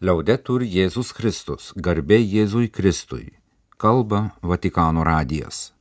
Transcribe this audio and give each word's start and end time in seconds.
Liaudetur 0.00 0.62
Jėzus 0.64 1.10
Kristus, 1.12 1.74
garbė 1.76 2.16
Jėzui 2.24 2.70
Kristui. 2.72 3.34
Kalba 3.76 4.30
Vatikano 4.40 5.02
radijas. 5.04 5.74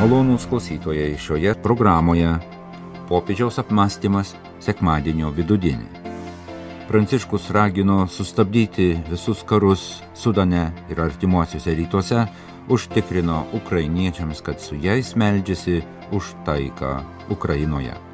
Malonūs 0.00 0.46
klausytojai 0.48 1.10
šioje 1.20 1.52
programoje 1.60 2.30
popiežiaus 3.10 3.58
apmąstymas 3.60 4.30
sekmadienio 4.64 5.28
vidudienį. 5.36 6.06
Pranciškus 6.88 7.50
ragino 7.52 8.06
sustabdyti 8.08 8.86
visus 9.10 9.42
karus 9.44 9.82
Sudane 10.16 10.62
ir 10.88 11.02
artimuosiuose 11.04 11.76
rytuose, 11.76 12.24
užtikrino 12.72 13.42
ukrainiečiams, 13.60 14.40
kad 14.40 14.64
su 14.64 14.80
jais 14.80 15.12
meldžiasi 15.12 15.82
už 16.16 16.32
taiką 16.48 16.94
Ukrainoje. 17.28 18.11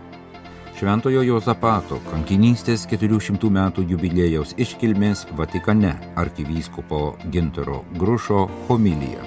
Šventojo 0.79 1.25
Jozapato 1.27 1.97
kankinystės 2.07 2.85
400 2.87 3.49
metų 3.51 3.83
jubilėjaus 3.91 4.53
iškilmės 4.63 5.25
Vatikane 5.35 5.89
arkivyskupo 6.23 7.17
Gintaro 7.35 7.81
Grušo 7.99 8.45
homilija. 8.69 9.25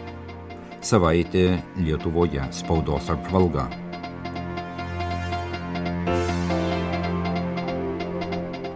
Savaitė 0.80 1.58
Lietuvoje 1.76 2.46
spaudos 2.56 3.10
apžvalga. 3.12 3.66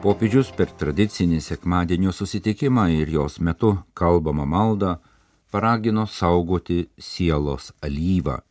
Popiežius 0.04 0.52
per 0.58 0.74
tradicinį 0.76 1.40
sekmadienio 1.48 2.12
susitikimą 2.12 2.90
ir 2.98 3.14
jos 3.14 3.40
metu 3.40 3.72
kalbamą 3.96 4.44
maldą 4.44 4.98
paragino 5.48 6.04
saugoti 6.12 6.90
sielos 7.00 7.72
alyvą, 7.80 8.42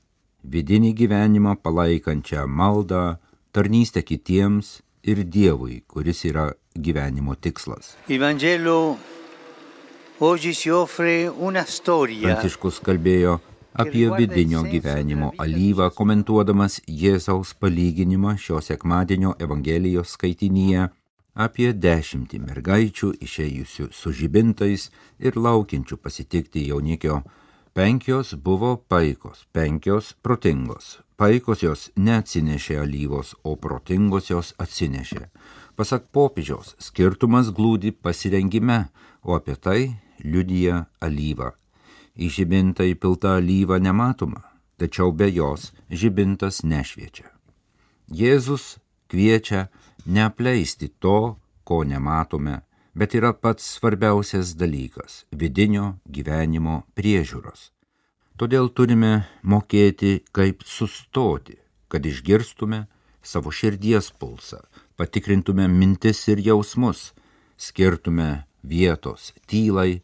vidinį 0.48 0.94
gyvenimą 1.02 1.58
palaikančią 1.60 2.46
maldą, 2.48 3.18
tarnystę 3.54 4.02
kitiems 4.02 4.80
ir 5.06 5.22
Dievui, 5.24 5.82
kuris 5.86 6.24
yra 6.26 6.50
gyvenimo 6.74 7.36
tikslas. 7.38 7.94
Pranciškus 12.34 12.80
kalbėjo 12.86 13.38
apie 13.74 14.08
vidinio 14.18 14.62
gyvenimo 14.66 15.32
alyvą, 15.38 15.90
komentuodamas 15.94 16.80
Jėzaus 16.86 17.54
palyginimą 17.58 18.36
šio 18.38 18.60
sekmadienio 18.62 19.34
Evangelijos 19.46 20.14
skaitinyje 20.14 20.88
apie 21.34 21.72
dešimtį 21.74 22.38
mergaičių 22.48 23.10
išėjusių 23.26 23.88
su 23.90 24.12
žibintais 24.14 24.90
ir 25.18 25.38
laukiančių 25.38 25.98
pasitikti 25.98 26.68
jaunikio. 26.68 27.22
Penkios 27.74 28.34
buvo 28.34 28.76
paikos, 28.76 29.48
penkios 29.52 30.14
protingos. 30.22 31.00
Paikos 31.18 31.64
jos 31.66 31.80
neatsinešė 31.98 32.76
alyvos, 32.78 33.32
o 33.42 33.56
protingos 33.58 34.30
jos 34.30 34.52
atsinešė. 34.62 35.24
Pasak 35.74 36.06
popiežiaus, 36.14 36.76
skirtumas 36.78 37.50
glūdi 37.50 37.90
pasirengime, 37.90 38.78
o 39.26 39.34
apie 39.34 39.56
tai 39.58 39.80
liudyja 40.22 40.84
alyva. 41.02 41.50
Į 42.14 42.30
žibintą 42.36 42.86
įpilta 42.92 43.34
alyva 43.40 43.80
nematoma, 43.82 44.44
tačiau 44.78 45.10
be 45.10 45.26
jos 45.34 45.72
žibintas 45.90 46.62
nešviečia. 46.62 47.26
Jėzus 48.06 48.76
kviečia 49.10 49.66
neapleisti 50.06 50.92
to, 51.02 51.40
ko 51.66 51.82
nematome, 51.82 52.60
bet 52.94 53.14
yra 53.14 53.32
pats 53.32 53.66
svarbiausias 53.76 54.54
dalykas- 54.56 55.24
vidinio 55.40 55.98
gyvenimo 56.08 56.82
priežiūros. 56.96 57.70
Todėl 58.38 58.68
turime 58.74 59.26
mokėti, 59.42 60.22
kaip 60.32 60.64
sustoti, 60.64 61.56
kad 61.88 62.02
išgirstume 62.02 62.86
savo 63.22 63.50
širdies 63.50 64.10
pulsą, 64.18 64.60
patikrintume 64.96 65.68
mintis 65.68 66.28
ir 66.28 66.38
jausmus, 66.38 67.12
skirtume 67.56 68.44
vietos 68.62 69.32
tylai, 69.46 70.02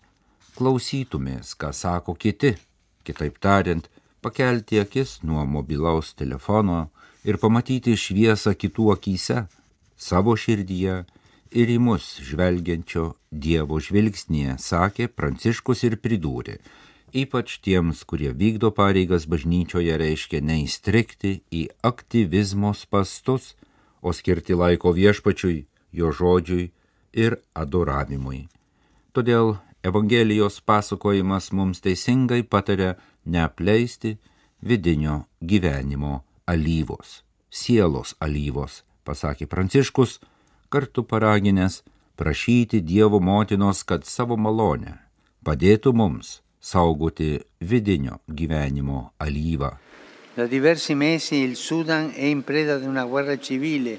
klausytumės, 0.56 1.56
ką 1.56 1.72
sako 1.74 2.14
kiti, 2.14 2.56
kitaip 3.04 3.38
tariant, 3.40 3.88
pakelti 4.22 4.80
akis 4.80 5.22
nuo 5.22 5.44
mobilaus 5.46 6.14
telefono 6.14 6.90
ir 7.24 7.38
pamatyti 7.38 7.96
šviesą 7.96 8.54
kitų 8.54 8.92
akise, 8.94 9.46
savo 9.96 10.36
širdyje 10.36 11.04
ir 11.50 11.70
į 11.70 11.78
mus 11.82 12.16
žvelgiančio 12.24 13.14
Dievo 13.30 13.78
žvilgsnėje, 13.82 14.56
sakė 14.58 15.08
Pranciškus 15.08 15.84
ir 15.86 15.96
pridūrė, 16.02 16.58
ypač 17.14 17.58
tiems, 17.64 18.04
kurie 18.04 18.30
vykdo 18.34 18.70
pareigas 18.74 19.26
bažnyčioje, 19.30 19.96
reiškia 19.98 20.40
neįstrikti 20.42 21.40
į 21.50 21.66
aktyvizmo 21.86 22.72
spastus, 22.74 23.54
o 24.02 24.14
skirti 24.16 24.56
laiko 24.56 24.94
viešpačiui, 24.96 25.66
jo 25.92 26.10
žodžiui 26.14 26.70
ir 27.12 27.36
adoravimui. 27.54 28.48
Todėl 29.12 29.58
Evangelijos 29.82 30.60
pasakojimas 30.60 31.50
mums 31.56 31.80
teisingai 31.80 32.42
patarė 32.44 32.94
neapleisti 33.24 34.18
vidinio 34.60 35.24
gyvenimo 35.40 36.20
alyvos, 36.46 37.22
sielos 37.48 38.12
alyvos, 38.20 38.82
pasakė 39.08 39.48
Pranciškus, 39.48 40.18
kartu 40.72 41.04
paraginęs 41.04 41.82
prašyti 42.16 42.80
Dievo 42.80 43.20
motinos, 43.20 43.82
kad 43.84 44.06
savo 44.06 44.36
malonę 44.36 44.96
padėtų 45.44 45.92
mums 45.96 46.40
saugoti 46.60 47.40
vidinio 47.60 48.20
gyvenimo 48.28 49.10
alyvą. 49.18 49.72
Da 50.36 50.46
diversi 50.46 50.94
mesi 50.94 51.42
il 51.42 51.56
Sudan 51.56 52.12
è 52.14 52.24
in 52.24 52.42
preda 52.42 52.78
di 52.78 52.86
una 52.86 53.04
guerra 53.04 53.36
civile 53.38 53.98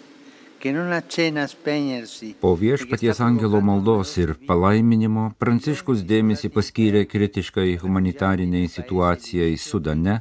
Po 2.39 2.55
viešpaties 2.55 3.19
angelo 3.19 3.61
maldos 3.61 4.11
ir 4.21 4.35
palaiminimo 4.45 5.23
Pranciškus 5.41 6.03
dėmesį 6.05 6.51
paskyrė 6.53 7.01
kritiškai 7.09 7.79
humanitariniai 7.81 8.69
situacijai 8.69 9.55
Sudane, 9.57 10.19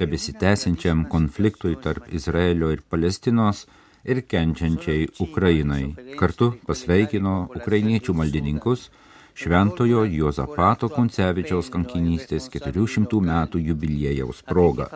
tebesitęsiančiam 0.00 1.04
konfliktui 1.12 1.76
tarp 1.76 2.08
Izraelio 2.16 2.70
ir 2.72 2.80
Palestinos 2.88 3.66
ir 4.04 4.20
kenčiančiai 4.30 5.08
Ukrainai. 5.26 5.94
Kartu 6.20 6.52
pasveikino 6.68 7.34
ukrainiečių 7.56 8.14
maldininkus 8.20 8.90
Šventojo 9.34 10.04
Jozapato 10.06 10.86
Kuncevičiaus 10.94 11.66
kankinystės 11.74 12.44
400 12.54 13.18
metų 13.28 13.62
jubiliejaus 13.68 14.44
proga. 14.46 14.86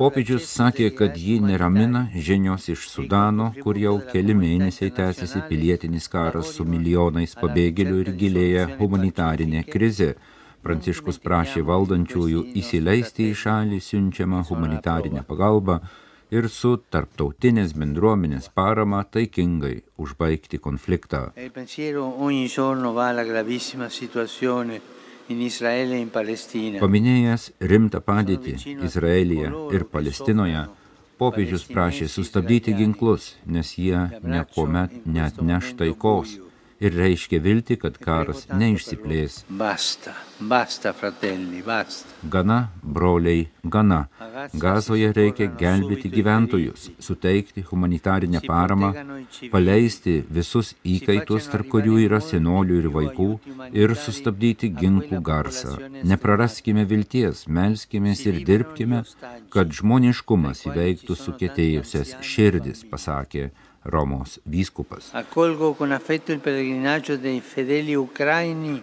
Popiežius 0.00 0.48
sakė, 0.50 0.88
kad 0.98 1.14
jį 1.14 1.36
neramina 1.44 2.08
žinios 2.16 2.66
iš 2.74 2.88
Sudano, 2.90 3.52
kur 3.62 3.78
jau 3.78 3.94
keli 4.10 4.34
mėnesiai 4.34 4.90
tęsiasi 4.96 5.44
pilietinis 5.46 6.10
karas 6.10 6.50
su 6.56 6.66
milijonais 6.66 7.36
pabėgėlių 7.38 8.02
ir 8.02 8.12
gilėja 8.24 8.66
humanitarinė 8.82 9.62
krizė. 9.70 10.16
Pranciškus 10.66 11.22
prašė 11.22 11.62
valdančiųjų 11.70 12.48
įsileisti 12.58 13.30
į 13.30 13.38
šalį 13.44 13.78
siunčiamą 13.86 14.42
humanitarinę 14.50 15.22
pagalbą 15.30 15.78
ir 16.30 16.48
su 16.48 16.76
tarptautinės 16.94 17.74
bendruomenės 17.78 18.50
parama 18.54 19.02
taikingai 19.04 19.80
užbaigti 20.00 20.60
konfliktą. 20.62 21.30
Paminėjęs 26.80 27.46
rimtą 27.72 28.02
padėtį 28.10 28.54
Izraelyje 28.88 29.50
ir 29.76 29.86
Palestinoje, 29.94 30.66
popiežius 31.22 31.66
prašė 31.70 32.08
sustabdyti 32.10 32.74
ginklus, 32.78 33.34
nes 33.46 33.74
jie 33.78 34.06
niekuomet 34.22 35.02
net 35.06 35.42
neš 35.42 35.74
taikos 35.78 36.38
ir 36.80 36.96
reiškia 36.96 37.40
vilti, 37.44 37.76
kad 37.80 37.98
karas 38.00 38.46
neišsiplės. 38.48 39.44
Basta, 39.60 40.14
basta, 40.40 40.92
fratelli, 40.96 41.60
basta. 41.66 42.08
Gana, 42.32 42.58
broliai, 42.82 43.48
gana. 43.64 44.00
Gazoje 44.64 45.12
reikia 45.16 45.50
gelbėti 45.60 46.10
gyventojus, 46.12 46.88
suteikti 47.02 47.64
humanitarinę 47.68 48.40
paramą, 48.46 48.92
paleisti 49.52 50.20
visus 50.40 50.74
įkaitus, 50.96 51.50
tarp 51.52 51.68
kurių 51.74 52.00
yra 52.06 52.22
senolių 52.24 52.80
ir 52.82 52.90
vaikų, 52.96 53.30
ir 53.76 53.96
sustabdyti 54.06 54.72
ginklų 54.80 55.20
garsą. 55.30 55.76
Nepraraskime 56.04 56.86
vilties, 56.88 57.46
melskimės 57.48 58.24
ir 58.26 58.40
dirbkime, 58.48 59.04
kad 59.52 59.72
žmoniškumas 59.80 60.64
įveiktų 60.70 61.18
sukėtėjusias 61.26 62.16
širdis, 62.24 62.86
pasakė 62.88 63.50
Romos 63.84 64.38
vyskupas. 64.44 65.08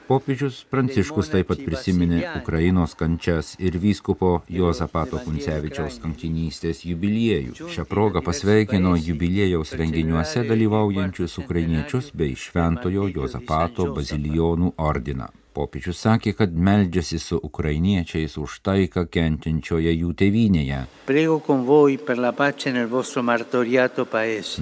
Popiežius 0.07 0.63
Pranciškus 0.71 1.29
taip 1.33 1.51
pat 1.51 1.61
prisiminė 1.67 2.23
Ukrainos 2.39 2.97
kančias 2.97 3.53
ir 3.61 3.77
vyskupo 3.77 4.31
Jozapato 4.49 5.21
Kuncevičiaus 5.21 5.99
kankinystės 6.01 6.81
jubiliejų. 6.89 7.69
Šią 7.73 7.85
progą 7.85 8.25
pasveikino 8.25 8.95
jubiliejaus 8.97 9.75
renginiuose 9.77 10.47
dalyvaujančius 10.49 11.37
ukrainiečius 11.45 12.13
bei 12.17 12.33
Šventojo 12.35 13.11
Jozapato 13.13 13.91
bazilijonų 13.93 14.73
ordiną. 14.77 15.29
Popiežius 15.57 16.03
sakė, 16.05 16.35
kad 16.37 16.51
meldžiasi 16.53 17.17
su 17.17 17.37
ukrainiečiais 17.41 18.35
už 18.37 18.59
taiką 18.61 19.07
kentinčioje 19.09 19.89
jų 19.89 20.11
tėvynėje. 20.19 20.83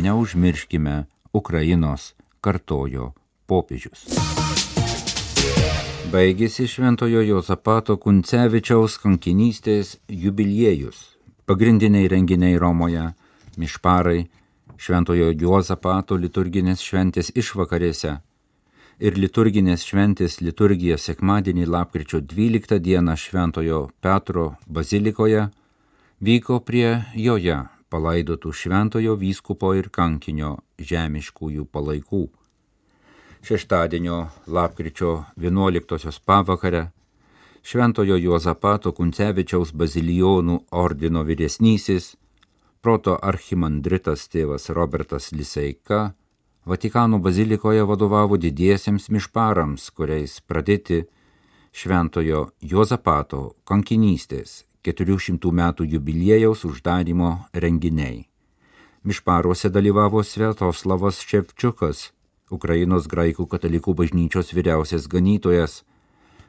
Neužmirškime 0.05 0.93
Ukrainos, 1.35 2.05
kartojo 2.39 3.09
popiežius. 3.43 4.05
Baigėsi 6.13 6.67
Šventojo 6.71 7.25
Jozapato 7.27 7.97
Kuncevičiaus 7.99 8.95
kankinystės 9.03 9.97
jubiliejus. 10.07 11.01
Pagrindiniai 11.43 12.07
renginiai 12.07 12.55
Romoje- 12.55 13.09
mišparai, 13.59 14.21
Šventojo 14.79 15.33
Juozapato 15.35 16.15
liturginės 16.15 16.79
šventės 16.79 17.33
išvakarėse 17.35 18.15
ir 18.99 19.17
liturginės 19.19 19.83
šventės 19.83 20.39
liturgija 20.41 20.97
sekmadienį 20.97 21.67
lapkričio 21.67 22.21
12 22.23 22.79
dieną 22.79 23.15
Šventojo 23.19 23.89
Petro 24.01 24.55
bazilikoje 24.67 25.49
vyko 26.23 26.61
prie 26.63 27.03
joje 27.15 27.57
palaidotų 27.91 28.53
Šventojo 28.53 29.15
vyskupo 29.19 29.73
ir 29.75 29.89
kankinio 29.91 30.57
žemiškųjų 30.79 31.67
palaikų. 31.71 32.25
Šeštadienio 33.45 34.25
lapkričio 34.47 35.25
11 35.37 36.21
pavakarę 36.25 36.87
Šventojo 37.65 38.17
Juozapato 38.17 38.91
Kuncevičiaus 38.93 39.71
bazilijonų 39.73 40.59
ordino 40.71 41.23
vyresnysis, 41.25 42.15
proto 42.81 43.17
archimandritas 43.21 44.27
tėvas 44.29 44.69
Robertas 44.69 45.31
Liseika, 45.33 46.13
Vatikano 46.65 47.19
bazilikoje 47.19 47.83
vadovavo 47.83 48.37
didiesiems 48.41 49.11
mišparams, 49.13 49.91
kuriais 49.93 50.39
pradėti 50.49 51.03
šventojo 51.77 52.47
Jozapato 52.71 53.41
kankinystės 53.69 54.63
400 54.87 55.51
metų 55.59 55.85
jubiliejaus 55.91 56.65
uždarimo 56.65 57.29
renginiai. 57.53 58.25
Mišparuose 59.05 59.69
dalyvavo 59.69 60.23
Sviatoslavas 60.25 61.21
Ševčiukas, 61.21 62.09
Ukrainos 62.49 63.05
graikų 63.13 63.45
katalikų 63.45 63.93
bažnyčios 64.01 64.49
vyriausias 64.57 65.05
ganytojas, 65.05 65.83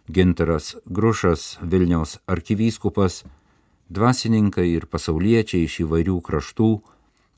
Gintaras 0.08 0.76
Grušas, 0.86 1.58
Vilniaus 1.60 2.16
arkivyskupas, 2.24 3.24
dvasininkai 3.92 4.70
ir 4.72 4.88
pasauliečiai 4.88 5.68
iš 5.68 5.82
įvairių 5.84 6.22
kraštų, 6.24 6.70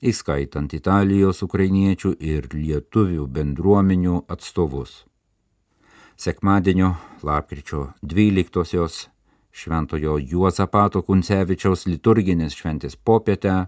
įskaitant 0.03 0.73
Italijos 0.75 1.43
ukrainiečių 1.43 2.15
ir 2.21 2.49
lietuvių 2.55 3.27
bendruomenių 3.27 4.23
atstovus. 4.31 5.05
Sekmadienio 6.19 6.95
lapkričio 7.23 7.93
12-osios 8.03 9.09
Šventojo 9.51 10.19
Juozapato 10.19 11.03
Kuncevičiaus 11.03 11.87
liturginės 11.87 12.55
šventės 12.55 12.95
popietę 12.97 13.67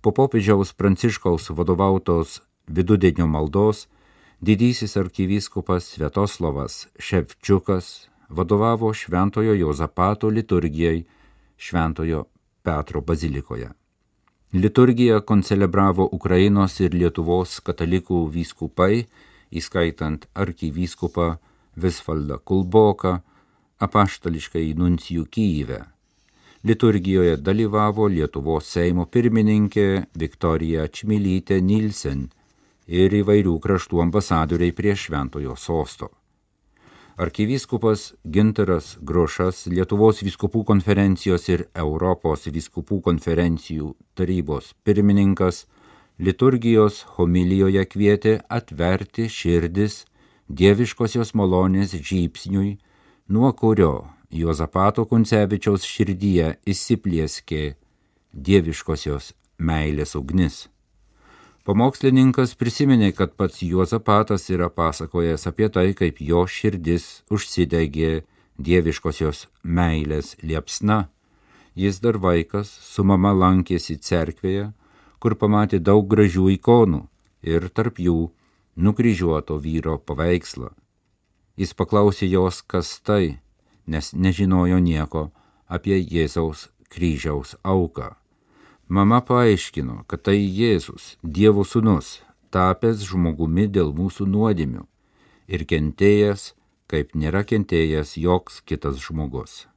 po 0.00 0.12
popiežiaus 0.16 0.72
Pranciškaus 0.72 1.50
vadovautos 1.52 2.40
vidudienio 2.68 3.26
maldos 3.26 3.86
didysis 4.40 4.96
arkivyskupas 4.96 5.92
Svetoslavas 5.92 6.86
Ševčiukas 6.98 8.08
vadovavo 8.28 8.94
Šventojo 8.94 9.54
Jozapato 9.54 10.28
liturgijai 10.28 11.04
Šventojo 11.56 12.24
Petro 12.62 13.00
bazilikoje. 13.00 13.79
Liturgiją 14.52 15.20
koncelebravo 15.22 16.08
Ukrainos 16.10 16.80
ir 16.82 16.94
Lietuvos 16.98 17.60
katalikų 17.62 18.24
vyskupai, 18.34 19.04
įskaitant 19.54 20.26
arkivyskupą 20.34 21.36
Visvaldą 21.78 22.40
Kulboką, 22.42 23.12
apaštališkai 23.78 24.74
nuncijų 24.74 25.28
Kyivę. 25.30 25.78
Liturgijoje 26.66 27.36
dalyvavo 27.38 28.08
Lietuvos 28.10 28.66
Seimo 28.74 29.06
pirmininkė 29.06 29.86
Viktorija 30.18 30.88
Čmilytė 30.98 31.62
Nilsen 31.62 32.26
ir 32.88 33.14
įvairių 33.22 33.54
kraštų 33.62 34.02
ambasadoriai 34.02 34.74
prie 34.74 34.96
šventojo 34.98 35.54
sosto. 35.54 36.10
Arkivyskupas 37.20 38.14
Gintaras 38.24 38.94
Grošas 39.04 39.66
Lietuvos 39.68 40.22
vyskupų 40.24 40.62
konferencijos 40.70 41.50
ir 41.52 41.66
Europos 41.76 42.46
vyskupų 42.48 43.02
konferencijų 43.04 43.90
tarybos 44.16 44.70
pirmininkas 44.88 45.66
liturgijos 46.16 47.02
homilijoje 47.18 47.84
kvietė 47.92 48.32
atverti 48.48 49.28
širdis 49.28 49.98
dieviškosios 50.48 51.34
malonės 51.36 51.92
žypsniui, 51.92 52.78
nuo 53.28 53.52
kurio 53.52 53.92
Juozapato 54.32 55.04
Kuncevičiaus 55.04 55.84
širdyje 55.84 56.54
įsiplieskė 56.64 57.74
dieviškosios 58.32 59.34
meilės 59.60 60.16
ugnis. 60.16 60.70
Pamokslininkas 61.68 62.54
prisiminė, 62.56 63.10
kad 63.12 63.34
pats 63.36 63.60
Juozapatas 63.60 64.46
yra 64.48 64.70
pasakojęs 64.72 65.44
apie 65.50 65.68
tai, 65.68 65.90
kaip 65.92 66.22
jo 66.24 66.46
širdis 66.48 67.08
užsidegė 67.28 68.22
dieviškosios 68.56 69.44
meilės 69.62 70.38
liepsna. 70.40 71.10
Jis 71.76 72.00
dar 72.00 72.16
vaikas 72.16 72.70
su 72.72 73.04
mama 73.04 73.34
lankėsi 73.36 73.98
cerkvėje, 74.00 74.70
kur 75.20 75.36
pamatė 75.36 75.82
daug 75.84 76.08
gražių 76.08 76.48
ikonų 76.56 77.02
ir 77.44 77.68
tarp 77.68 78.00
jų 78.00 78.30
nukryžiuoto 78.80 79.58
vyro 79.60 79.98
paveikslą. 80.00 80.72
Jis 81.60 81.76
paklausė 81.76 82.30
jos, 82.32 82.62
kas 82.64 82.96
tai, 83.04 83.36
nes 83.86 84.14
nežinojo 84.16 84.80
nieko 84.80 85.28
apie 85.68 86.00
Jėzaus 86.00 86.70
kryžiaus 86.88 87.58
auką. 87.62 88.19
Mama 88.90 89.20
paaiškino, 89.22 90.00
kad 90.10 90.24
tai 90.26 90.40
Jėzus, 90.40 91.12
Dievo 91.22 91.62
sūnus, 91.62 92.08
tapęs 92.50 93.04
žmogumi 93.06 93.68
dėl 93.70 93.92
mūsų 93.94 94.26
nuodėmių 94.26 94.82
ir 95.46 95.62
kentėjęs, 95.70 96.48
kaip 96.90 97.14
nėra 97.14 97.44
kentėjęs 97.46 98.16
joks 98.18 98.58
kitas 98.66 98.98
žmogus. 98.98 99.68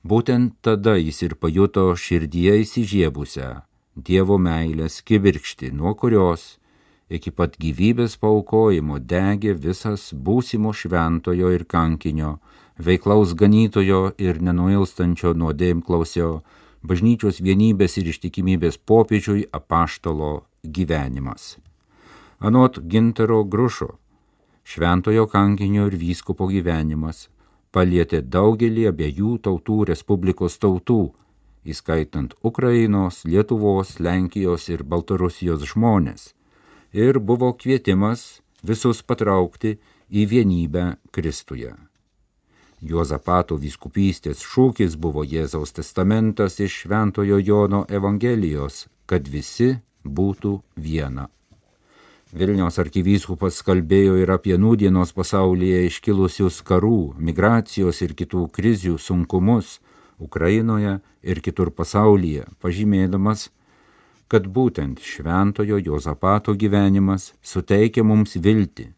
Būtent 0.00 0.56
tada 0.64 0.96
jis 0.96 1.20
ir 1.28 1.36
pajuto 1.36 1.84
širdyje 2.00 2.56
įsižiebusią 2.64 3.52
Dievo 4.08 4.40
meilės 4.40 5.02
kibirkšti, 5.04 5.74
nuo 5.76 5.92
kurios 5.92 6.56
iki 7.12 7.36
pat 7.36 7.60
gyvybės 7.60 8.16
paukojimo 8.24 9.02
degė 9.04 9.52
visas 9.52 10.14
būsimo 10.16 10.72
šventojo 10.72 11.52
ir 11.52 11.68
kankinio, 11.68 12.38
veiklaus 12.80 13.36
ganytojo 13.36 14.14
ir 14.16 14.40
nenuilstančio 14.40 15.36
nuodėmklausio 15.36 16.38
bažnyčios 16.86 17.40
vienybės 17.42 17.98
ir 18.00 18.10
ištikimybės 18.12 18.78
popiežiui 18.78 19.46
apaštalo 19.58 20.46
gyvenimas. 20.62 21.56
Anot 22.38 22.78
Gintaro 22.90 23.42
Grušo, 23.44 23.96
šventojo 24.64 25.26
kankinio 25.32 25.86
ir 25.90 25.96
vyskupo 26.00 26.48
gyvenimas 26.50 27.26
palietė 27.72 28.22
daugelį 28.22 28.86
abiejų 28.90 29.36
tautų 29.46 29.82
Respublikos 29.90 30.58
tautų, 30.62 31.00
įskaitant 31.66 32.36
Ukrainos, 32.42 33.24
Lietuvos, 33.24 33.98
Lenkijos 34.00 34.68
ir 34.72 34.84
Baltarusijos 34.84 35.66
žmonės, 35.72 36.30
ir 36.92 37.20
buvo 37.20 37.52
kvietimas 37.52 38.40
visus 38.62 39.02
patraukti 39.02 39.76
į 40.08 40.28
vienybę 40.30 40.86
Kristuje. 41.12 41.74
Juozapato 42.86 43.56
vyskupystės 43.60 44.42
šūkis 44.46 44.96
buvo 45.00 45.24
Jėzaus 45.26 45.74
testamentas 45.76 46.60
iš 46.60 46.82
Šventojo 46.82 47.38
Jono 47.42 47.84
Evangelijos, 47.88 48.86
kad 49.06 49.26
visi 49.28 49.74
būtų 50.04 50.60
viena. 50.76 51.26
Vilniaus 52.36 52.78
arkivyskupas 52.82 53.60
kalbėjo 53.66 54.16
ir 54.20 54.30
apie 54.34 54.56
nūdienos 54.58 55.14
pasaulyje 55.16 55.84
iškilusius 55.86 56.58
karų, 56.66 57.14
migracijos 57.18 58.02
ir 58.02 58.16
kitų 58.18 58.48
krizių 58.52 58.98
sunkumus 58.98 59.78
Ukrainoje 60.18 60.98
ir 61.22 61.40
kitur 61.44 61.70
pasaulyje, 61.70 62.46
pažymėdamas, 62.60 63.50
kad 64.28 64.48
būtent 64.50 65.00
šventojo 65.00 65.78
Jozapato 65.78 66.54
gyvenimas 66.58 67.32
suteikia 67.42 68.02
mums 68.02 68.34
viltį, 68.36 68.90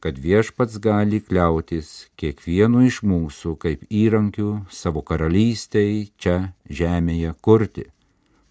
kad 0.00 0.18
viešpats 0.18 0.78
gali 0.80 1.20
kliautis 1.20 2.08
kiekvienu 2.16 2.86
iš 2.88 3.02
mūsų 3.04 3.54
kaip 3.60 3.82
įrankių 3.92 4.50
savo 4.72 5.02
karalystėj 5.04 6.08
čia 6.16 6.36
žemėje 6.64 7.34
kurti, 7.44 7.84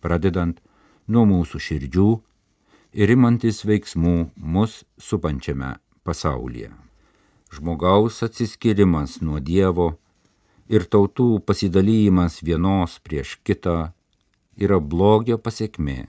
pradedant 0.01 0.61
nuo 1.09 1.25
mūsų 1.25 1.61
širdžių 1.67 2.09
ir 3.01 3.15
imantis 3.15 3.63
veiksmų 3.65 4.15
mus 4.37 4.83
supančiame 5.01 5.73
pasaulyje. 6.05 6.69
Žmogaus 7.49 8.21
atsiskirimas 8.21 9.17
nuo 9.25 9.41
Dievo 9.41 9.95
ir 10.69 10.85
tautų 10.85 11.41
pasidalymas 11.41 12.43
vienos 12.45 12.99
prieš 13.01 13.39
kitą 13.41 13.89
yra 14.53 14.77
blogio 14.77 15.41
pasiekmė. 15.41 16.03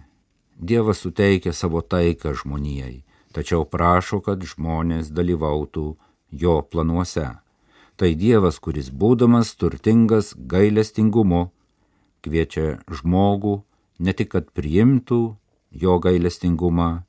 Dievas 0.60 1.00
suteikia 1.00 1.56
savo 1.56 1.80
taiką 1.80 2.36
žmonijai 2.36 2.98
tačiau 3.36 3.66
prašo, 3.68 4.20
kad 4.24 4.42
žmonės 4.42 5.10
dalyvautų 5.14 5.86
jo 6.30 6.56
planuose. 6.70 7.28
Tai 8.00 8.10
Dievas, 8.16 8.58
kuris 8.58 8.88
būdamas 8.90 9.52
turtingas 9.60 10.32
gailestingumu, 10.34 11.50
kviečia 12.24 12.80
žmogų 12.88 13.60
ne 14.00 14.14
tik, 14.16 14.32
kad 14.34 14.48
priimtų 14.56 15.20
jo 15.82 15.96
gailestingumą, 16.02 17.04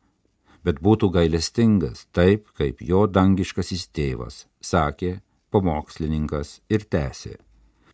bet 0.68 0.82
būtų 0.84 1.12
gailestingas 1.16 2.06
taip, 2.12 2.50
kaip 2.58 2.82
jo 2.86 3.06
dangiškasis 3.08 3.88
tėvas, 3.96 4.46
sakė 4.62 5.22
pamokslininkas 5.52 6.60
ir 6.70 6.86
tęsė. 6.86 7.38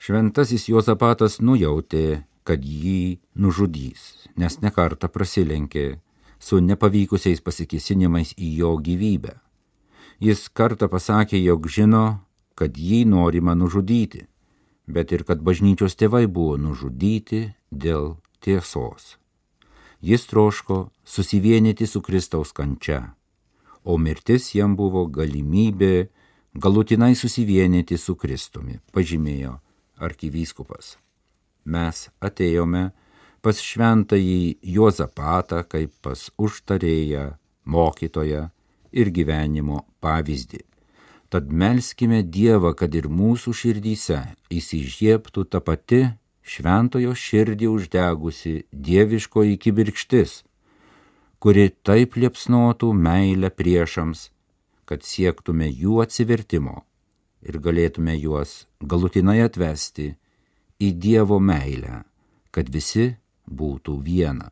Šventasis 0.02 0.68
Jozapatas 0.70 1.40
nujautė, 1.42 2.24
kad 2.48 2.64
jį 2.64 3.20
nužudys, 3.36 4.28
nes 4.40 4.60
nekarta 4.64 5.10
prasilenkė 5.12 5.98
su 6.40 6.62
nepavykusiais 6.62 7.42
pasikesinimais 7.42 8.34
į 8.38 8.54
jo 8.62 8.76
gyvybę. 8.82 9.36
Jis 10.20 10.48
kartą 10.50 10.90
pasakė, 10.90 11.38
jog 11.44 11.68
žino, 11.70 12.20
kad 12.58 12.78
jį 12.78 13.04
norima 13.06 13.54
nužudyti, 13.54 14.26
bet 14.88 15.12
ir 15.14 15.24
kad 15.28 15.44
bažnyčios 15.46 15.98
tėvai 16.00 16.26
buvo 16.26 16.58
nužudyti 16.58 17.54
dėl 17.72 18.18
tiesos. 18.42 19.18
Jis 20.02 20.26
troško 20.30 20.90
susivienyti 21.06 21.88
su 21.88 22.02
Kristaus 22.02 22.54
kančia, 22.54 23.14
o 23.84 23.98
mirtis 23.98 24.54
jam 24.56 24.76
buvo 24.78 25.06
galimybė 25.06 26.08
galutinai 26.54 27.16
susivienyti 27.16 27.98
su 27.98 28.16
Kristumi, 28.16 28.80
pažymėjo 28.94 29.58
arkivyskupas. 30.02 30.98
Mes 31.66 32.08
atėjome 32.22 32.92
pas 33.42 33.60
šventąjį 33.62 34.58
Juozapatą 34.76 35.64
kaip 35.70 35.94
pas 36.02 36.28
užtarėją, 36.38 37.36
mokytoją 37.66 38.48
ir 38.92 39.12
gyvenimo 39.14 39.84
pavyzdį. 40.02 40.64
Tad 41.30 41.52
melskime 41.52 42.22
Dievą, 42.24 42.72
kad 42.74 42.94
ir 42.96 43.10
mūsų 43.12 43.52
širdyse 43.62 44.22
įsižiebtų 44.54 45.44
ta 45.52 45.60
pati 45.60 46.06
šventojo 46.48 47.12
širdį 47.12 47.68
uždegusi 47.68 48.54
dieviškoji 48.72 49.58
kibirkštis, 49.60 50.42
kuri 51.44 51.68
taip 51.84 52.16
liepsnotų 52.16 52.94
meilę 52.96 53.52
priešams, 53.52 54.30
kad 54.88 55.04
siektume 55.04 55.68
jų 55.68 56.00
atsivertimo 56.06 56.86
ir 57.44 57.60
galėtume 57.60 58.16
juos 58.16 58.64
galutinai 58.80 59.42
atvesti 59.44 60.14
į 60.80 60.94
Dievo 61.04 61.42
meilę, 61.44 62.06
kad 62.56 62.72
visi 62.72 63.18
būtų 63.48 63.98
viena. 64.04 64.52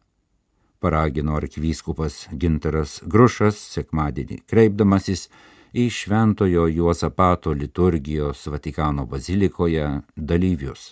Paragino 0.79 1.35
arkivyskupas 1.39 2.27
Gintaras 2.31 2.99
Grušas 3.03 3.57
sekmadienį, 3.73 4.41
kreipdamasis 4.49 5.29
į 5.75 5.89
Šventojo 5.91 6.67
Juozapato 6.71 7.53
liturgijos 7.53 8.45
Vatikano 8.47 9.05
bazilikoje 9.05 9.87
dalyvius. 10.15 10.91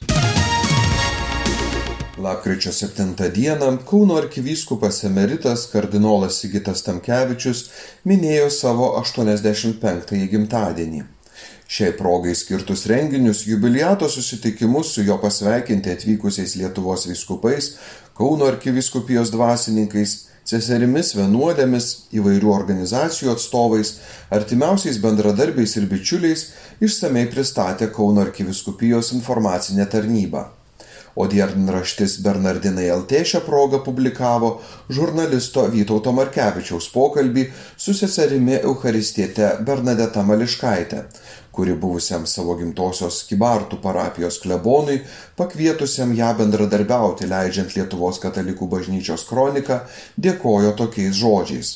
Lapkričio 2.18 2.72
7 2.72 3.30
dieną 3.36 3.78
Kauno 3.90 4.16
arkivyskupas 4.16 5.04
emeritas 5.04 5.66
kardinolas 5.72 6.38
Sigitas 6.42 6.84
Tamkevičius 6.86 7.64
minėjo 8.06 8.50
savo 8.54 8.92
85-ąjį 9.00 10.28
gimtadienį. 10.36 11.02
Šiai 11.68 11.94
progai 11.98 12.36
skirtus 12.36 12.86
renginius, 12.90 13.46
jubiliato 13.48 14.10
susitikimus 14.10 14.94
su 14.94 15.04
jo 15.08 15.18
pasveikinti 15.22 15.92
atvykusiais 15.96 16.56
Lietuvos 16.60 17.08
viskupais, 17.10 17.76
Kauno 18.14 18.46
arkiviskupijos 18.46 19.32
dvasininkais 19.34 20.12
seserimis 20.46 21.14
vienuolėmis, 21.18 21.88
įvairių 22.14 22.52
organizacijų 22.54 23.32
atstovais, 23.34 23.96
artimiausiais 24.38 25.00
bendradarbiais 25.02 25.78
ir 25.80 25.88
bičiuliais 25.90 26.50
išsamei 26.84 27.26
pristatė 27.32 27.90
Kauno 27.96 28.22
arkiviskupijos 28.28 29.14
informacinė 29.18 29.88
tarnyba. 29.90 30.52
O 31.16 31.28
dienraštis 31.30 32.16
Bernardinai 32.26 32.88
LT 32.90 33.20
šią 33.30 33.42
progą 33.46 33.80
publikavo 33.86 34.48
žurnalisto 34.98 35.68
Vytauto 35.74 36.14
Markevičiaus 36.18 36.88
pokalbį 36.94 37.44
su 37.78 37.94
seserimi 37.94 38.56
Eucharistiete 38.58 39.52
Bernadeta 39.68 40.24
Mališkaitė, 40.26 41.04
kuri 41.54 41.76
buvusiam 41.84 42.26
savo 42.26 42.56
gimtosios 42.58 43.22
Kibartų 43.30 43.78
parapijos 43.84 44.40
klebonui, 44.42 45.04
pakvietusiam 45.38 46.16
ją 46.18 46.34
bendradarbiauti 46.42 47.30
leidžiant 47.30 47.78
Lietuvos 47.78 48.18
katalikų 48.24 48.72
bažnyčios 48.74 49.28
kroniką, 49.30 49.84
dėkojo 50.18 50.74
tokiais 50.82 51.14
žodžiais. 51.22 51.76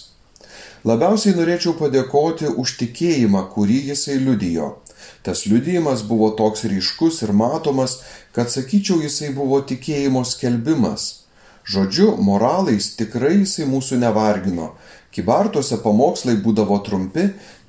Labiausiai 0.87 1.37
norėčiau 1.37 1.77
padėkoti 1.77 2.49
už 2.57 2.77
tikėjimą, 2.81 3.45
kurį 3.53 3.83
jisai 3.91 4.17
liudijo. 4.25 4.77
Tas 5.25 5.45
liudijimas 5.49 6.03
buvo 6.07 6.29
toks 6.39 6.65
ryškus 6.69 7.21
ir 7.25 7.33
matomas, 7.33 8.01
kad 8.35 8.51
sakyčiau, 8.53 9.01
jisai 9.03 9.33
buvo 9.35 9.59
tikėjimo 9.61 10.23
skelbimas. 10.25 11.23
Žodžiu, 11.67 12.13
moralais 12.23 12.93
tikrai 12.95 13.41
jisai 13.41 13.65
mūsų 13.67 13.97
nevargino, 13.99 14.71
Kibartuose 15.17 15.79
pamokslai 15.81 16.35
būdavo 16.45 16.75
trumpi, 16.85 17.23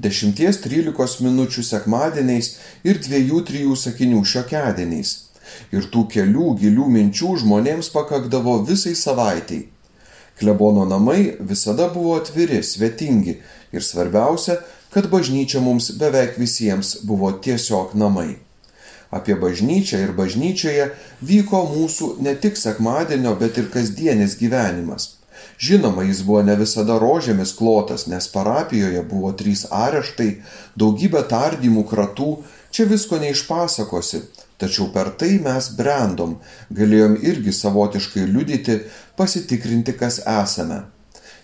10-13 0.04 1.22
minučių 1.24 1.62
sekmadieniais 1.64 2.50
ir 2.84 2.98
2-3 3.06 3.76
sakinių 3.82 4.20
šiokiadieniais. 4.32 5.12
Ir 5.72 5.86
tų 5.88 6.02
kelių 6.12 6.50
gilių 6.60 6.88
minčių 6.92 7.38
žmonėms 7.40 7.88
pakakdavo 7.94 8.58
visai 8.68 8.92
savaitėjai. 8.92 9.68
Klebono 10.38 10.84
namai 10.86 11.38
visada 11.40 11.88
buvo 11.94 12.18
atviri, 12.18 12.60
svetingi 12.62 13.38
ir 13.72 13.82
svarbiausia, 13.82 14.58
kad 14.94 15.10
bažnyčia 15.10 15.60
mums 15.60 15.90
beveik 16.00 16.38
visiems 16.38 16.96
buvo 17.04 17.32
tiesiog 17.32 17.94
namai. 17.94 18.38
Apie 19.10 19.36
bažnyčią 19.40 20.02
ir 20.04 20.16
bažnyčioje 20.16 20.90
vyko 21.24 21.62
mūsų 21.74 22.08
ne 22.24 22.34
tik 22.36 22.58
sekmadienio, 22.60 23.32
bet 23.40 23.56
ir 23.60 23.70
kasdienis 23.72 24.36
gyvenimas. 24.40 25.14
Žinoma, 25.58 26.04
jis 26.06 26.20
buvo 26.26 26.42
ne 26.46 26.54
visada 26.58 26.98
rožėmis 27.02 27.54
klotas, 27.58 28.06
nes 28.10 28.28
parapijoje 28.30 29.02
buvo 29.10 29.32
trys 29.38 29.64
areštai, 29.74 30.28
daugybė 30.78 31.24
tardymų 31.30 31.82
kratų, 31.88 32.28
čia 32.70 32.86
visko 32.90 33.18
neišpasakosi, 33.22 34.22
tačiau 34.60 34.90
per 34.94 35.10
tai 35.18 35.38
mes 35.42 35.72
brendom, 35.78 36.36
galėjom 36.70 37.18
irgi 37.32 37.54
savotiškai 37.54 38.28
liudyti, 38.28 38.80
pasitikrinti, 39.18 39.96
kas 39.98 40.20
esame. 40.22 40.84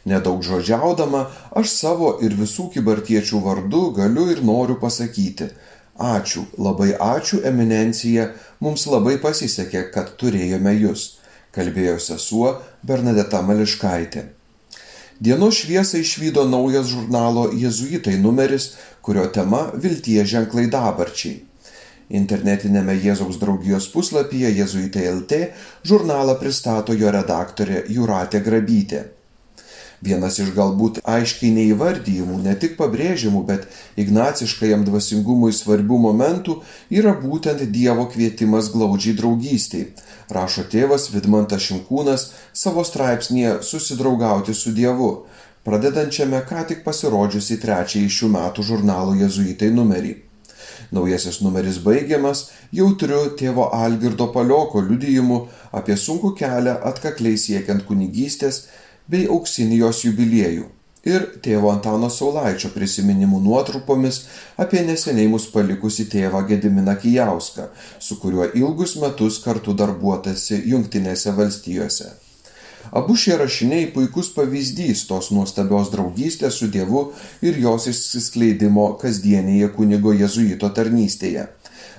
Nedaug 0.04 0.42
žodžiaudama, 0.44 1.24
aš 1.56 1.72
savo 1.72 2.10
ir 2.24 2.36
visų 2.36 2.68
kibartiečių 2.74 3.40
vardu 3.44 3.86
galiu 3.96 4.28
ir 4.32 4.42
noriu 4.44 4.76
pasakyti. 4.80 5.48
Ačiū, 5.94 6.44
labai 6.58 6.92
ačiū, 6.98 7.40
eminencija, 7.46 8.32
mums 8.60 8.84
labai 8.90 9.16
pasisekė, 9.22 9.86
kad 9.94 10.16
turėjome 10.20 10.74
jūs 10.76 11.06
kalbėjo 11.54 12.00
sesuo 12.02 12.56
Bernadeta 12.82 13.40
Mališkaitė. 13.46 14.26
Dienos 15.24 15.60
šviesą 15.62 16.00
išvydo 16.02 16.42
naujas 16.50 16.90
žurnalo 16.90 17.46
Jėzuitai 17.54 18.18
numeris, 18.20 18.72
kurio 19.00 19.28
tema 19.30 19.68
Vilties 19.78 20.28
ženklai 20.34 20.66
dabarčiai. 20.72 21.38
Internetinėme 22.18 22.98
Jėzaus 23.00 23.38
draugijos 23.40 23.86
puslapyje 23.94 24.50
Jėzuitai 24.58 25.06
LT 25.14 25.38
žurnalą 25.86 26.34
pristato 26.42 26.92
jo 26.92 27.14
redaktorė 27.14 27.84
Juratė 27.88 28.42
Grabytė. 28.44 29.04
Vienas 30.04 30.36
iš 30.42 30.50
galbūt 30.52 30.98
aiškiai 31.08 31.52
neįvardyjimų, 31.54 32.40
ne 32.44 32.52
tik 32.60 32.74
pabrėžimų, 32.76 33.40
bet 33.48 33.62
ignaciškajam 34.02 34.82
dvasingumui 34.84 35.52
svarbių 35.56 36.00
momentų 36.02 36.58
yra 36.92 37.14
būtent 37.22 37.62
Dievo 37.72 38.04
kvietimas 38.12 38.68
glaudžiai 38.74 39.14
draugystiai, 39.20 39.86
rašo 40.36 40.66
tėvas 40.74 41.08
Vidmantas 41.14 41.64
Šimkūnas 41.70 42.26
savo 42.52 42.84
straipsnėje 42.84 43.62
Susidraugauti 43.70 44.52
su 44.58 44.74
Dievu, 44.76 45.10
pradedančiame 45.64 46.42
ką 46.50 46.66
tik 46.68 46.84
pasirodžiusi 46.84 47.60
trečiąjį 47.64 48.12
šių 48.18 48.32
metų 48.36 48.68
žurnalo 48.74 49.16
Jėzuitai 49.22 49.72
numerį. 49.72 50.14
Naujasis 50.92 51.40
numeris 51.40 51.80
baigiamas 51.80 52.50
jautriu 52.76 53.24
tėvo 53.40 53.70
Algirdo 53.72 54.28
Palioko 54.36 54.84
liudijimu 54.84 55.46
apie 55.72 55.96
sunkų 55.96 56.36
kelią 56.38 56.76
atkakliai 56.92 57.40
siekiant 57.40 57.86
kunigystės 57.88 58.66
bei 59.08 59.26
auksinį 59.28 59.82
jos 59.82 60.04
jubiliejų 60.06 60.70
ir 61.04 61.24
tėvo 61.44 61.70
Antano 61.72 62.08
Saulaičio 62.10 62.70
prisiminimų 62.74 63.40
nuotrupomis 63.44 64.22
apie 64.64 64.82
neseniai 64.88 65.28
mus 65.28 65.46
palikusi 65.52 66.08
tėvą 66.12 66.44
Gediminą 66.48 66.96
Kijauską, 67.00 67.68
su 68.00 68.18
kuriuo 68.22 68.48
ilgus 68.56 68.96
metus 69.02 69.40
kartu 69.44 69.76
darbuotasi 69.76 70.62
Junktinėse 70.72 71.34
valstijose. 71.36 72.12
Abu 72.92 73.16
šie 73.16 73.38
rašiniai 73.40 73.86
puikus 73.92 74.28
pavyzdys 74.34 75.06
tos 75.08 75.30
nuostabios 75.32 75.88
draugystės 75.92 76.58
su 76.60 76.68
Dievu 76.72 77.06
ir 77.42 77.56
jos 77.60 77.88
išsiskleidimo 77.92 78.90
kasdienėje 79.00 79.70
kunigo 79.76 80.12
jezuito 80.12 80.68
tarnystėje 80.68 81.46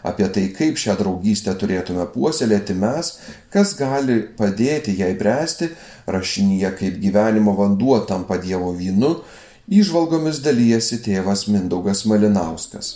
apie 0.06 0.28
tai, 0.30 0.46
kaip 0.58 0.78
šią 0.82 0.98
draugystę 1.00 1.56
turėtume 1.60 2.06
puoselėti 2.14 2.76
mes, 2.78 3.12
kas 3.54 3.74
gali 3.80 4.20
padėti 4.38 4.96
jai 5.00 5.14
bręsti, 5.20 5.72
rašinyje 6.08 6.72
kaip 6.80 7.00
gyvenimo 7.02 7.56
vanduo 7.58 8.00
tampa 8.10 8.38
Dievo 8.42 8.72
vynu, 8.78 9.16
įžvalgomis 9.70 10.44
dalyjasi 10.46 11.02
tėvas 11.06 11.48
Mindaugas 11.50 12.06
Malinauskas. 12.10 12.94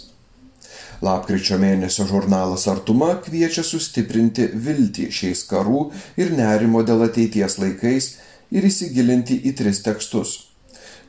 Lapkričio 1.02 1.56
mėnesio 1.62 2.04
žurnalas 2.10 2.68
Artuma 2.68 3.14
kviečia 3.24 3.64
sustiprinti 3.64 4.50
viltį 4.52 5.08
šiais 5.16 5.46
karų 5.48 5.86
ir 6.20 6.34
nerimo 6.36 6.84
dėl 6.84 7.06
ateities 7.08 7.56
laikais 7.62 8.12
ir 8.52 8.68
įsigilinti 8.68 9.40
į 9.48 9.56
tris 9.62 9.80
tekstus. 9.86 10.49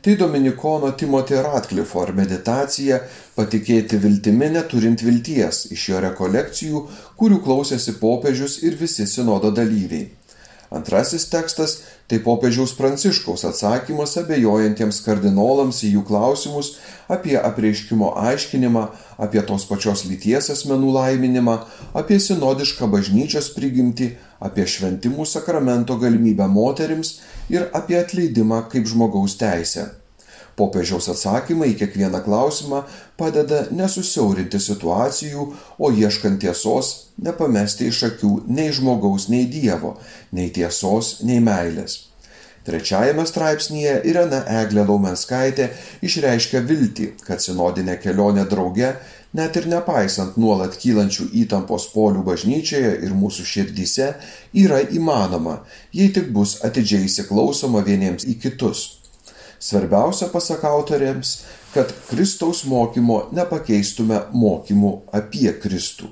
Tai 0.01 0.15
Dominikono 0.17 0.95
Timotė 0.97 1.43
Ratklifo 1.45 2.01
ar 2.01 2.15
meditacija 2.17 3.03
patikėti 3.37 3.99
viltimi 4.01 4.47
neturint 4.55 5.03
vilties 5.05 5.67
iš 5.77 5.83
jo 5.91 5.99
rekolekcijų, 6.01 6.81
kurių 7.21 7.41
klausėsi 7.45 7.99
popiežius 8.01 8.63
ir 8.65 8.79
visi 8.81 9.05
sinodo 9.05 9.51
dalyviai. 9.53 10.07
Antrasis 10.73 11.27
tekstas- 11.29 11.75
tai 12.09 12.19
popiežiaus 12.25 12.73
pranciškaus 12.79 13.45
atsakymas 13.45 14.17
abejojantiems 14.23 15.03
kardinolams 15.05 15.83
į 15.85 15.91
jų 15.97 16.07
klausimus 16.07 16.79
apie 17.09 17.37
apreiškimo 17.37 18.15
aiškinimą, 18.17 18.89
apie 19.19 19.43
tos 19.43 19.67
pačios 19.67 20.07
lyties 20.09 20.49
asmenų 20.55 20.95
laiminimą, 20.97 21.59
apie 21.93 22.17
sinodišką 22.17 22.89
bažnyčios 22.89 23.53
prigimtį, 23.53 24.15
apie 24.41 24.65
šventimų 24.65 25.27
sakramento 25.27 25.99
galimybę 26.01 26.49
moterims 26.49 27.21
ir 27.51 27.69
apie 27.77 27.99
atleidimą 28.01 28.65
kaip 28.73 28.89
žmogaus 28.91 29.37
teisę. 29.41 29.89
Popiežiaus 30.59 31.09
atsakymai 31.13 31.71
į 31.73 31.79
kiekvieną 31.81 32.21
klausimą 32.25 32.83
padeda 33.21 33.63
nesusiaurinti 33.73 34.61
situacijų, 34.61 35.47
o 35.79 35.91
ieškant 35.95 36.43
tiesos 36.43 36.93
nepamesti 37.23 37.89
iš 37.89 38.03
akių 38.11 38.35
nei 38.51 38.69
žmogaus, 38.77 39.29
nei 39.33 39.49
Dievo, 39.49 39.97
nei 40.37 40.51
tiesos, 40.53 41.21
nei 41.25 41.41
meilės. 41.45 42.11
Trečiajame 42.67 43.25
straipsnėje 43.25 43.95
Irena 44.11 44.43
Eglė 44.61 44.85
Laumenskaitė 44.85 45.71
išreiškia 46.05 46.61
viltį, 46.69 47.07
kad 47.25 47.41
sinodinė 47.41 47.97
kelionė 48.03 48.45
drauge, 48.51 48.93
net 49.33 49.57
ir 49.57 49.67
nepaisant 49.71 50.37
nuolat 50.41 50.77
kylančių 50.81 51.29
įtampos 51.45 51.89
polių 51.95 52.25
bažnyčioje 52.27 52.93
ir 53.07 53.17
mūsų 53.17 53.47
širdyse, 53.47 54.13
yra 54.65 54.81
įmanoma, 54.83 55.61
jei 55.95 56.11
tik 56.15 56.33
bus 56.35 56.59
atidžiai 56.67 57.07
įsiklausoma 57.07 57.85
vieniems 57.87 58.27
į 58.27 58.39
kitus. 58.43 58.87
Svarbiausia 59.61 60.31
pasak 60.33 60.65
autoriams, 60.65 61.43
kad 61.75 61.93
Kristaus 62.09 62.65
mokymo 62.65 63.27
nepakeistume 63.37 64.25
mokymu 64.33 64.95
apie 65.13 65.53
Kristų. 65.63 66.09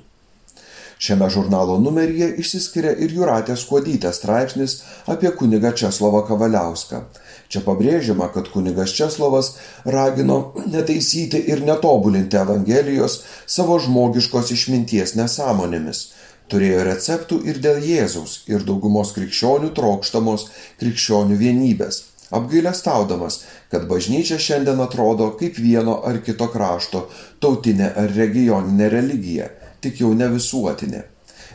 Šiame 0.99 1.29
žurnalo 1.31 1.77
numeryje 1.79 2.27
išsiskiria 2.43 2.91
ir 2.99 3.13
Juratės 3.15 3.63
Kuodytės 3.67 4.19
straipsnis 4.19 4.81
apie 5.07 5.31
kunigą 5.31 5.71
Česlovą 5.71 6.25
Kavaliauską. 6.27 7.05
Čia 7.49 7.63
pabrėžiama, 7.65 8.27
kad 8.33 8.51
kunigas 8.53 8.93
Česlovas 8.97 9.55
ragino 9.85 10.53
netaisyti 10.69 11.41
ir 11.49 11.63
netobulinti 11.65 12.37
Evangelijos 12.37 13.23
savo 13.49 13.79
žmogiškos 13.81 14.53
išminties 14.53 15.15
nesąmonėmis. 15.17 16.03
Turėjo 16.49 16.85
receptų 16.85 17.41
ir 17.49 17.57
dėl 17.63 17.81
Jėzaus 17.85 18.43
ir 18.49 18.65
daugumos 18.69 19.15
krikščionių 19.17 19.73
trokštamos 19.77 20.47
krikščionių 20.81 21.41
vienybės 21.41 22.03
apgailestaudamas, 22.29 23.43
kad 23.71 23.87
bažnyčia 23.89 24.37
šiandien 24.41 24.81
atrodo 24.81 25.31
kaip 25.39 25.57
vieno 25.57 25.99
ar 26.05 26.21
kito 26.25 26.49
krašto 26.53 27.05
tautinė 27.43 27.93
ar 27.97 28.13
regioninė 28.17 28.89
religija, 28.93 29.49
tik 29.81 30.01
jau 30.03 30.13
ne 30.17 30.29
visuotinė. 30.33 31.03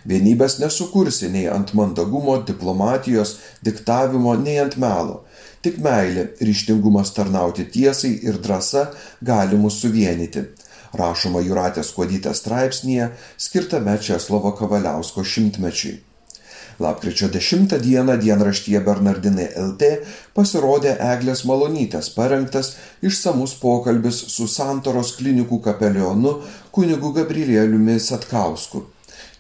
Vienybės 0.04 0.58
nesukursi 0.60 1.30
nei 1.32 1.46
ant 1.48 1.72
mandagumo, 1.78 2.36
diplomatijos, 2.48 3.38
diktavimo, 3.64 4.34
nei 4.36 4.58
ant 4.60 4.76
melo. 4.76 5.22
Tik 5.64 5.78
meilė, 5.80 6.23
ryštingumas 6.44 7.14
tarnauti 7.16 7.64
tiesai 7.73 8.11
ir 8.28 8.37
drąsa 8.47 8.83
gali 9.25 9.56
mus 9.56 9.78
suvienyti. 9.80 10.42
Rašoma 11.00 11.40
Juratės 11.40 11.92
Kuodytės 11.97 12.42
straipsnėje 12.42 13.06
skirtame 13.40 13.94
Česlovo 14.09 14.52
Kavaliausko 14.59 15.25
šimtmečiui. 15.25 15.94
Lapkričio 16.85 17.30
10 17.33 17.78
dieną 17.80 18.18
dienraštyje 18.21 18.85
Bernardinai 18.85 19.47
LT 19.62 19.90
pasirodė 20.37 20.99
Eglės 21.14 21.47
Malonytės 21.49 22.12
parengtas 22.18 22.75
išsamus 23.00 23.56
pokalbis 23.62 24.21
su 24.37 24.50
Santoros 24.59 25.14
klinikų 25.16 25.62
kapelionu 25.64 26.42
kunigu 26.77 27.14
Gabrieliumi 27.16 27.96
Satkausku. 27.96 28.85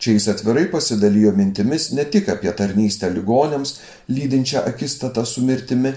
Čia 0.04 0.18
jis 0.18 0.26
atvirai 0.28 0.66
pasidalijo 0.68 1.30
mintimis 1.32 1.86
ne 1.96 2.02
tik 2.04 2.26
apie 2.28 2.50
tarnystę 2.52 3.08
ligonėms, 3.08 3.70
lydinčią 4.12 4.60
akistatą 4.68 5.22
su 5.24 5.40
mirtimi, 5.48 5.94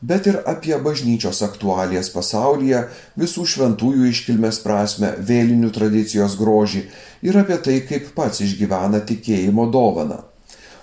bet 0.00 0.28
ir 0.30 0.36
apie 0.46 0.76
bažnyčios 0.84 1.40
aktualijas 1.42 2.12
pasaulyje, 2.14 2.84
visų 3.18 3.46
šventųjų 3.52 4.12
iškilmės 4.12 4.60
prasme, 4.62 5.10
vėlinių 5.30 5.72
tradicijos 5.74 6.36
grožį 6.38 6.84
ir 7.26 7.38
apie 7.40 7.56
tai, 7.64 7.80
kaip 7.88 8.12
pats 8.14 8.44
išgyvena 8.46 9.00
tikėjimo 9.08 9.66
dovaną. 9.74 10.20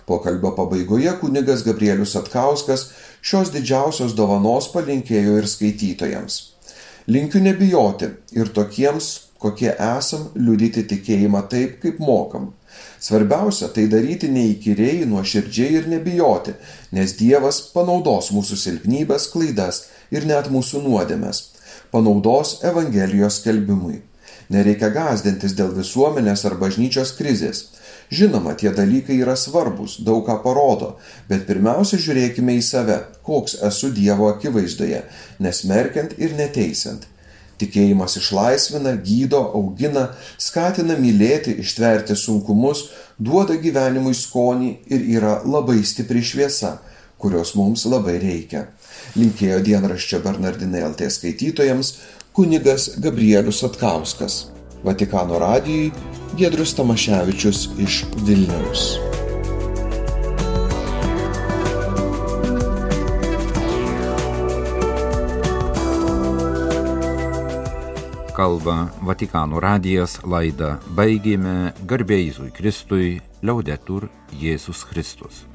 Pokalbio 0.06 0.52
pabaigoje 0.60 1.16
kunigas 1.22 1.64
Gabrielius 1.64 2.18
Atkauskas 2.20 2.90
šios 3.24 3.54
didžiausios 3.56 4.18
dovanos 4.20 4.68
palinkėjo 4.76 5.40
ir 5.40 5.48
skaitytojams. 5.48 6.42
Linkiu 7.08 7.40
nebijoti 7.40 8.12
ir 8.36 8.52
tokiems, 8.52 9.14
kokie 9.40 9.72
esam, 9.72 10.28
liudyti 10.36 10.84
tikėjimą 10.92 11.48
taip, 11.48 11.80
kaip 11.80 12.04
mokam. 12.04 12.52
Svarbiausia 13.06 13.68
tai 13.70 13.84
daryti 13.86 14.32
neįkyriai, 14.34 15.04
nuoširdžiai 15.06 15.76
ir 15.78 15.90
nebijoti, 15.92 16.56
nes 16.98 17.12
Dievas 17.20 17.60
panaudos 17.74 18.32
mūsų 18.34 18.58
silpnybės, 18.58 19.28
klaidas 19.30 19.84
ir 20.16 20.26
net 20.26 20.50
mūsų 20.50 20.82
nuodėmės. 20.88 21.44
Panaudos 21.94 22.56
Evangelijos 22.66 23.38
skelbimui. 23.44 24.00
Nereikia 24.50 24.90
gazdintis 24.96 25.54
dėl 25.58 25.70
visuomenės 25.78 26.48
ar 26.50 26.58
bažnyčios 26.58 27.14
krizės. 27.20 27.64
Žinoma, 28.10 28.56
tie 28.58 28.74
dalykai 28.74 29.20
yra 29.22 29.38
svarbus, 29.38 30.00
daug 30.08 30.26
ką 30.26 30.40
parodo, 30.42 30.96
bet 31.30 31.46
pirmiausia 31.46 32.02
žiūrėkime 32.02 32.58
į 32.58 32.64
save, 32.66 33.00
koks 33.26 33.60
esu 33.70 33.92
Dievo 33.94 34.32
akivaizdoje, 34.34 35.06
nesmerkiant 35.46 36.18
ir 36.18 36.34
neteisiant. 36.38 37.06
Tikėjimas 37.62 38.18
išlaisvina, 38.20 38.96
gydo, 39.06 39.40
augina, 39.56 40.10
skatina 40.42 40.98
mylėti, 41.00 41.56
ištverti 41.64 42.18
sunkumus, 42.20 42.90
duoda 43.18 43.56
gyvenimui 43.62 44.16
skonį 44.18 44.72
ir 44.92 45.08
yra 45.18 45.38
labai 45.48 45.80
stipri 45.88 46.24
šviesa, 46.24 46.76
kurios 47.22 47.56
mums 47.56 47.86
labai 47.88 48.18
reikia. 48.20 48.68
Linkėjo 49.16 49.62
dienraščio 49.64 50.20
Bernardinai 50.26 50.84
LT 50.90 51.08
skaitytojams 51.16 51.96
kunigas 52.36 52.92
Gabrielius 53.00 53.64
Atkauskas. 53.64 54.46
Vatikano 54.86 55.40
radijui 55.40 55.92
Gedrius 56.38 56.76
Tamaševičius 56.76 57.70
iš 57.80 58.04
Vilniaus. 58.28 59.15
Kalba 68.36 68.90
Vatikano 69.08 69.62
radijas 69.64 70.18
laidą 70.28 70.74
baigėme 70.98 71.72
garbėjai 71.88 72.52
Kristui, 72.58 73.22
liaudetur 73.40 74.10
Jėzus 74.42 74.84
Kristus. 74.90 75.46